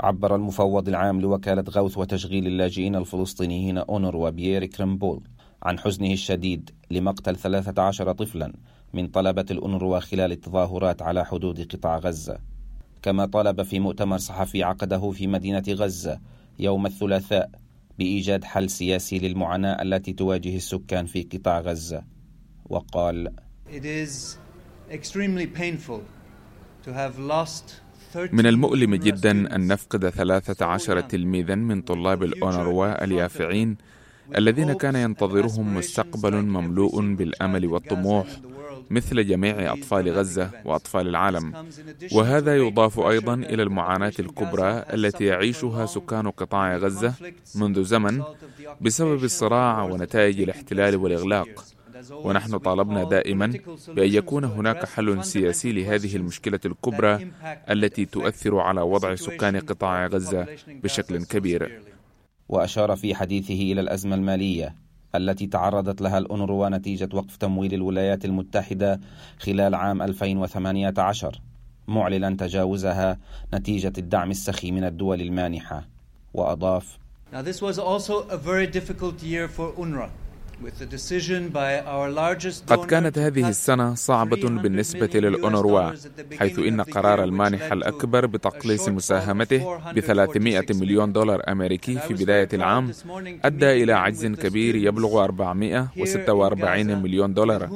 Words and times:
عبر 0.00 0.34
المفوض 0.34 0.88
العام 0.88 1.20
لوكالة 1.20 1.64
غوث 1.70 1.98
وتشغيل 1.98 2.46
اللاجئين 2.46 2.96
الفلسطينيين 2.96 3.78
أونر 3.78 4.16
وبيير 4.16 4.66
كريمبول 4.66 5.20
عن 5.62 5.78
حزنه 5.78 6.12
الشديد 6.12 6.70
لمقتل 6.90 7.36
13 7.36 8.12
طفلا 8.12 8.52
من 8.94 9.06
طلبة 9.06 9.44
الأونروا 9.50 10.00
خلال 10.00 10.32
التظاهرات 10.32 11.02
على 11.02 11.24
حدود 11.24 11.72
قطاع 11.72 11.98
غزة. 11.98 12.38
كما 13.02 13.26
طالب 13.26 13.62
في 13.62 13.80
مؤتمر 13.80 14.18
صحفي 14.18 14.62
عقده 14.62 15.10
في 15.10 15.26
مدينة 15.26 15.64
غزة 15.68 16.20
يوم 16.58 16.86
الثلاثاء 16.86 17.50
بإيجاد 17.98 18.44
حل 18.44 18.70
سياسي 18.70 19.18
للمعاناة 19.18 19.82
التي 19.82 20.12
تواجه 20.12 20.56
السكان 20.56 21.06
في 21.06 21.22
قطاع 21.22 21.60
غزة. 21.60 22.04
وقال 22.66 23.32
It 23.66 23.84
is 23.84 24.38
extremely 24.90 25.46
painful 25.46 26.00
to 26.84 26.92
have 26.92 27.18
lost 27.18 27.85
من 28.32 28.46
المؤلم 28.46 28.94
جدا 28.94 29.54
أن 29.56 29.66
نفقد 29.66 30.08
13 30.08 31.00
تلميذا 31.00 31.54
من 31.54 31.82
طلاب 31.82 32.22
الأونروا 32.22 33.04
اليافعين 33.04 33.76
الذين 34.36 34.72
كان 34.72 34.96
ينتظرهم 34.96 35.74
مستقبل 35.74 36.34
مملوء 36.42 37.14
بالأمل 37.14 37.66
والطموح 37.66 38.26
مثل 38.90 39.26
جميع 39.26 39.72
أطفال 39.72 40.10
غزة 40.10 40.50
وأطفال 40.64 41.08
العالم. 41.08 41.52
وهذا 42.12 42.56
يضاف 42.56 43.00
أيضا 43.00 43.34
إلى 43.34 43.62
المعاناة 43.62 44.12
الكبرى 44.18 44.84
التي 44.94 45.24
يعيشها 45.24 45.86
سكان 45.86 46.30
قطاع 46.30 46.76
غزة 46.76 47.14
منذ 47.54 47.82
زمن 47.82 48.22
بسبب 48.80 49.24
الصراع 49.24 49.82
ونتائج 49.82 50.40
الاحتلال 50.40 50.96
والإغلاق. 50.96 51.75
ونحن 52.10 52.58
طالبنا 52.58 53.04
دائما 53.04 53.46
بأن 53.88 54.14
يكون 54.14 54.44
هناك 54.44 54.84
حل 54.84 55.24
سياسي 55.24 55.72
لهذه 55.72 56.16
المشكلة 56.16 56.60
الكبرى 56.66 57.30
التي 57.70 58.04
تؤثر 58.04 58.58
على 58.58 58.80
وضع 58.80 59.14
سكان 59.14 59.60
قطاع 59.60 60.06
غزة 60.06 60.46
بشكل 60.68 61.24
كبير 61.24 61.82
وأشار 62.48 62.96
في 62.96 63.14
حديثه 63.14 63.54
إلى 63.54 63.80
الأزمة 63.80 64.14
المالية 64.14 64.74
التي 65.14 65.46
تعرضت 65.46 66.00
لها 66.00 66.18
الأونروا 66.18 66.68
نتيجة 66.68 67.08
وقف 67.12 67.36
تمويل 67.36 67.74
الولايات 67.74 68.24
المتحدة 68.24 69.00
خلال 69.38 69.74
عام 69.74 70.02
2018 70.02 71.40
معلنا 71.88 72.36
تجاوزها 72.36 73.18
نتيجة 73.54 73.92
الدعم 73.98 74.30
السخي 74.30 74.70
من 74.70 74.84
الدول 74.84 75.20
المانحة 75.20 75.88
وأضاف 76.34 76.98
Now 77.32 77.42
this 77.42 77.60
was 77.60 77.76
also 77.78 78.14
a 78.28 78.36
very 78.36 78.68
difficult 78.68 79.20
year 79.22 79.48
for 79.48 79.72
UNRWA. 79.72 80.10
قد 82.66 82.84
كانت 82.86 83.18
هذه 83.18 83.48
السنة 83.48 83.94
صعبة 83.94 84.48
بالنسبة 84.48 85.10
للأونروا 85.14 85.92
حيث 86.38 86.58
إن 86.58 86.80
قرار 86.80 87.24
المانح 87.24 87.72
الأكبر 87.72 88.26
بتقليص 88.26 88.88
مساهمته 88.88 89.78
ب 89.92 90.00
300 90.00 90.64
مليون 90.70 91.12
دولار 91.12 91.42
أمريكي 91.48 91.98
في 91.98 92.14
بداية 92.14 92.48
العام 92.52 92.92
أدى 93.44 93.70
إلى 93.82 93.92
عجز 93.92 94.26
كبير 94.26 94.74
يبلغ 94.76 95.24
446 95.24 97.02
مليون 97.02 97.34
دولار. 97.34 97.68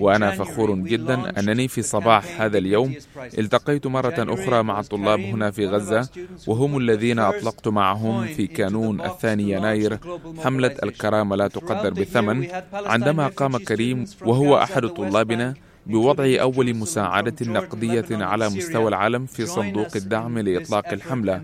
وأنا 0.00 0.30
فخور 0.30 0.74
جدا 0.74 1.40
أنني 1.40 1.68
في 1.68 1.82
صباح 1.82 2.40
هذا 2.40 2.58
اليوم 2.58 2.94
التقيت 3.38 3.86
مرة 3.86 4.14
أخرى 4.18 4.62
مع 4.62 4.80
الطلاب 4.80 5.20
هنا 5.20 5.50
في 5.50 5.66
غزة 5.66 6.08
وهم 6.46 6.78
الذين 6.78 7.18
أطلقت 7.18 7.68
معهم 7.68 8.26
في 8.26 8.46
كانون 8.46 9.00
الثاني 9.00 9.50
يناير. 9.50 9.98
حملة 10.44 10.76
الكرامة 10.82 11.36
لا 11.36 11.48
تقدر 11.48 11.90
بثمن. 11.90 12.46
عندما 12.72 13.26
قام 13.26 13.56
كريم 13.56 14.04
وهو 14.20 14.58
أحد 14.58 14.86
طلابنا 14.86 15.54
بوضع 15.86 16.24
أول 16.40 16.76
مساعدة 16.76 17.36
نقدية 17.42 18.06
على 18.10 18.48
مستوى 18.48 18.88
العالم 18.88 19.26
في 19.26 19.46
صندوق 19.46 19.88
الدعم 19.96 20.38
لإطلاق 20.38 20.92
الحملة. 20.92 21.42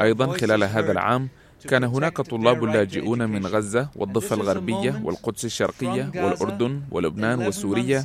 أيضا 0.00 0.26
خلال 0.26 0.64
هذا 0.64 0.92
العام 0.92 1.28
كان 1.68 1.84
هناك 1.84 2.20
طلاب 2.20 2.64
لاجئون 2.64 3.30
من 3.30 3.46
غزة 3.46 3.88
والضفة 3.96 4.36
الغربية 4.36 5.00
والقدس 5.04 5.44
الشرقية 5.44 6.10
والأردن 6.14 6.80
ولبنان 6.90 7.46
وسوريا 7.46 8.04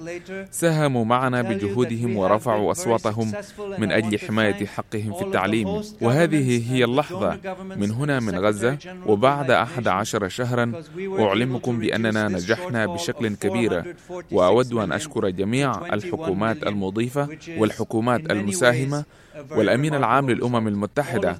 ساهموا 0.51 1.05
معنا 1.05 1.41
بجهودهم 1.41 2.17
ورفعوا 2.17 2.71
أصواتهم 2.71 3.31
من 3.77 3.91
أجل 3.91 4.19
حماية 4.19 4.65
حقهم 4.65 5.13
في 5.13 5.21
التعليم. 5.21 5.81
وهذه 6.01 6.73
هي 6.73 6.83
اللحظة 6.83 7.37
من 7.75 7.91
هنا 7.91 8.19
من 8.19 8.35
غزة 8.39 8.77
وبعد 9.05 9.51
أحد 9.51 9.87
عشر 9.87 10.29
شهرا 10.29 10.73
أعلمكم 11.19 11.79
بأننا 11.79 12.27
نجحنا 12.27 12.85
بشكل 12.85 13.35
كبير. 13.35 13.95
وأود 14.31 14.73
أن 14.73 14.91
أشكر 14.91 15.29
جميع 15.29 15.93
الحكومات 15.93 16.63
المضيفة 16.63 17.27
والحكومات 17.57 18.31
المساهمة 18.31 19.03
والأمين 19.51 19.95
العام 19.95 20.29
للأمم 20.29 20.67
المتحدة. 20.67 21.33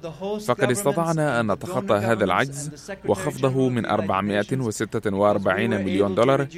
فقد 0.46 0.70
استطعنا 0.70 1.40
أن 1.40 1.52
نتخطى 1.52 1.94
هذا 2.06 2.24
العجز 2.24 2.70
وخفضه 3.08 3.68
من 3.68 3.86
446 3.86 5.70
مليون 5.70 6.14
دولار 6.14 6.48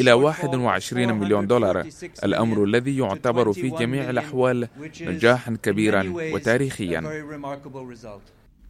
إلى 0.00 0.12
21 0.12 1.12
مليون 1.12 1.46
دولار 1.46 1.86
الأمر 2.24 2.64
الذي 2.64 2.96
يعتبر 2.98 3.52
في 3.52 3.68
جميع 3.70 4.10
الأحوال 4.10 4.68
نجاحا 5.00 5.56
كبيرا 5.62 6.12
وتاريخيا. 6.16 7.00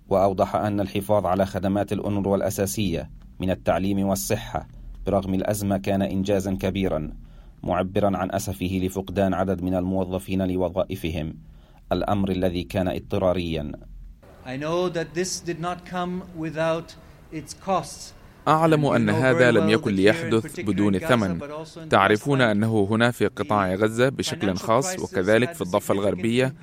وأوضح 0.08 0.54
أن 0.54 0.80
الحفاظ 0.80 1.26
على 1.26 1.46
خدمات 1.46 1.92
الأونروا 1.92 2.36
الأساسية 2.36 3.10
من 3.40 3.50
التعليم 3.50 3.98
والصحة 4.06 4.68
برغم 5.06 5.34
الأزمة 5.34 5.78
كان 5.78 6.02
إنجازا 6.02 6.54
كبيرا 6.54 7.10
معبرا 7.62 8.16
عن 8.16 8.28
أسفه 8.30 8.80
لفقدان 8.82 9.34
عدد 9.34 9.62
من 9.62 9.74
الموظفين 9.74 10.42
لوظائفهم 10.52 11.34
الأمر 11.92 12.30
الذي 12.30 12.62
كان 12.64 12.88
اضطراريا. 12.88 13.72
أعلم 18.48 18.86
أن 18.86 19.10
هذا 19.10 19.50
لم 19.50 19.68
يكن 19.68 19.92
ليحدث 19.94 20.60
بدون 20.60 20.98
ثمن. 20.98 21.38
تعرفون 21.90 22.40
أنه 22.40 22.88
هنا 22.90 23.10
في 23.10 23.26
قطاع 23.26 23.74
غزة 23.74 24.08
بشكل 24.08 24.54
خاص 24.54 24.98
وكذلك 24.98 25.52
في 25.52 25.62
الضفة 25.62 25.94
الغربية 25.94 26.54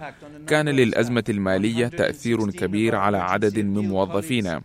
كان 0.47 0.69
للأزمة 0.69 1.23
المالية 1.29 1.87
تأثير 1.87 2.51
كبير 2.51 2.95
على 2.95 3.17
عدد 3.17 3.59
من 3.59 3.87
موظفينا 3.89 4.61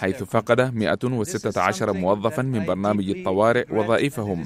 حيث 0.00 0.22
فقد 0.22 0.60
116 0.74 1.92
موظفا 1.92 2.42
من 2.42 2.64
برنامج 2.66 3.10
الطوارئ 3.10 3.64
وظائفهم. 3.72 4.44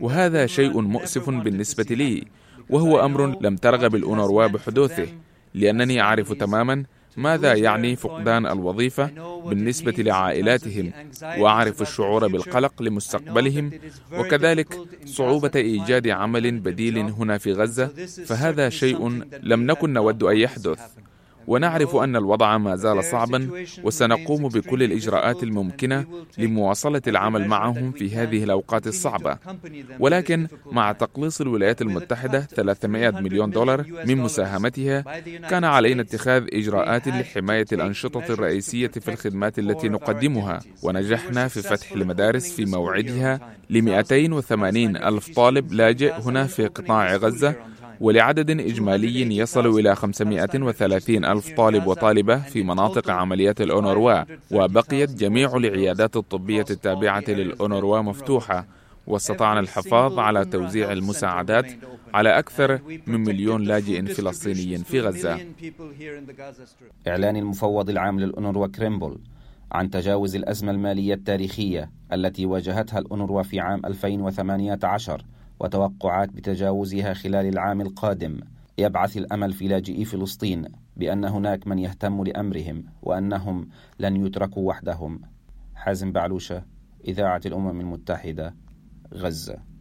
وهذا 0.00 0.46
شيء 0.46 0.80
مؤسف 0.80 1.30
بالنسبة 1.30 1.84
لي 1.90 2.24
وهو 2.70 3.04
أمر 3.04 3.36
لم 3.40 3.56
ترغب 3.56 3.94
الأونروا 3.94 4.46
بحدوثه 4.46 5.06
لأنني 5.54 6.00
أعرف 6.00 6.32
تماما 6.32 6.84
ماذا 7.16 7.54
يعني 7.54 7.96
فقدان 7.96 8.46
الوظيفة 8.46 9.10
بالنسبة 9.48 9.92
لعائلاتهم؟ 9.98 10.92
وأعرف 11.38 11.82
الشعور 11.82 12.26
بالقلق 12.26 12.82
لمستقبلهم 12.82 13.70
وكذلك 14.18 14.78
صعوبة 15.06 15.50
إيجاد 15.54 16.08
عمل 16.08 16.58
بديل 16.60 16.98
هنا 16.98 17.38
في 17.38 17.52
غزة 17.52 17.86
فهذا 18.26 18.68
شيء 18.68 19.22
لم 19.42 19.66
نكن 19.66 19.92
نود 19.92 20.22
أن 20.22 20.36
يحدث. 20.36 20.80
ونعرف 21.46 21.96
أن 21.96 22.16
الوضع 22.16 22.58
ما 22.58 22.76
زال 22.76 23.04
صعبا 23.04 23.48
وسنقوم 23.84 24.48
بكل 24.48 24.82
الإجراءات 24.82 25.42
الممكنة 25.42 26.04
لمواصلة 26.38 27.02
العمل 27.06 27.46
معهم 27.48 27.92
في 27.92 28.16
هذه 28.16 28.44
الأوقات 28.44 28.86
الصعبة. 28.86 29.38
ولكن 30.00 30.46
مع 30.72 30.92
تقليص 30.92 31.40
الولايات 31.40 31.82
المتحدة 31.82 32.40
300 32.40 33.10
مليون 33.10 33.50
دولار 33.50 33.84
من 34.06 34.16
مساهمتها 34.18 35.04
كان 35.50 35.64
علينا 35.64 36.02
اتخاذ 36.02 36.46
إجراءات 36.52 37.08
لحماية 37.08 37.66
الأنشطة 37.72 38.24
الرئيسية 38.30 38.88
في 38.88 39.08
الخدمات 39.12 39.58
التي 39.58 39.88
نقدمها. 39.88 40.60
ونجحنا 40.82 41.48
في 41.48 41.62
فتح 41.62 41.92
المدارس 41.92 42.52
في 42.52 42.64
موعدها 42.64 43.40
ل 43.70 43.82
280 43.82 44.96
ألف 44.96 45.34
طالب 45.34 45.72
لاجئ 45.72 46.12
هنا 46.12 46.44
في 46.44 46.66
قطاع 46.66 47.16
غزة. 47.16 47.54
ولعدد 48.00 48.50
إجمالي 48.50 49.36
يصل 49.36 49.66
إلى 49.78 49.94
530 49.96 51.24
ألف 51.24 51.56
طالب 51.56 51.86
وطالبة 51.86 52.38
في 52.38 52.62
مناطق 52.62 53.10
عمليات 53.10 53.60
الأونروا 53.60 54.22
وبقيت 54.50 55.10
جميع 55.14 55.56
العيادات 55.56 56.16
الطبية 56.16 56.64
التابعة 56.70 57.24
للأونروا 57.28 58.00
مفتوحة 58.00 58.66
واستطعنا 59.06 59.60
الحفاظ 59.60 60.18
على 60.18 60.44
توزيع 60.44 60.92
المساعدات 60.92 61.66
على 62.14 62.38
أكثر 62.38 62.80
من 63.06 63.20
مليون 63.20 63.62
لاجئ 63.62 64.02
فلسطيني 64.02 64.78
في 64.78 65.00
غزة. 65.00 65.38
إعلان 67.08 67.36
المفوض 67.36 67.90
العام 67.90 68.20
للأونروا 68.20 68.66
كريمبل 68.66 69.18
عن 69.72 69.90
تجاوز 69.90 70.36
الأزمة 70.36 70.72
المالية 70.72 71.14
التاريخية 71.14 71.90
التي 72.12 72.46
واجهتها 72.46 72.98
الأونروا 72.98 73.42
في 73.42 73.60
عام 73.60 73.86
2018 73.86 75.24
وتوقعات 75.60 76.28
بتجاوزها 76.28 77.14
خلال 77.14 77.46
العام 77.46 77.80
القادم. 77.80 78.40
يبعث 78.78 79.16
الأمل 79.16 79.52
في 79.52 79.68
لاجئي 79.68 80.04
فلسطين 80.04 80.68
بأن 80.96 81.24
هناك 81.24 81.66
من 81.66 81.78
يهتم 81.78 82.24
لأمرهم 82.24 82.84
وأنهم 83.02 83.68
لن 83.98 84.26
يتركوا 84.26 84.68
وحدهم. 84.68 85.20
حازم 85.74 86.12
بعلوشة 86.12 86.64
إذاعة 87.08 87.40
الأمم 87.46 87.80
المتحدة 87.80 88.54
غزة. 89.14 89.75